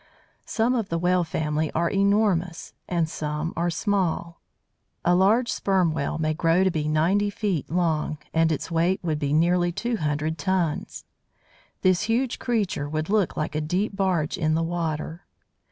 Some 0.47 0.73
of 0.73 0.89
the 0.89 0.97
Whale 0.97 1.23
family 1.23 1.71
are 1.73 1.87
enormous, 1.87 2.73
and 2.89 3.07
some 3.07 3.53
are 3.55 3.69
small. 3.69 4.41
A 5.05 5.13
large 5.13 5.51
Sperm 5.51 5.91
Whale 5.93 6.17
may 6.17 6.33
grow 6.33 6.63
to 6.63 6.71
be 6.71 6.87
ninety 6.87 7.29
feet 7.29 7.69
long, 7.69 8.17
and 8.33 8.51
its 8.51 8.71
weight 8.71 8.99
would 9.03 9.19
be 9.19 9.31
nearly 9.31 9.71
two 9.71 9.97
hundred 9.97 10.39
tons! 10.39 11.05
This 11.83 12.01
huge 12.09 12.39
creature 12.39 12.89
would 12.89 13.11
look 13.11 13.37
like 13.37 13.53
a 13.53 13.61
deep 13.61 13.95
barge 13.95 14.39
in 14.39 14.55
the 14.55 14.63
water. 14.63 15.23